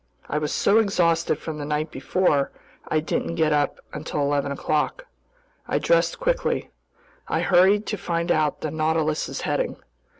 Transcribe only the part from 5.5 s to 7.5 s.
I dressed quickly. I